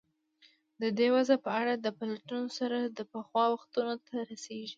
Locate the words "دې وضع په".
0.97-1.49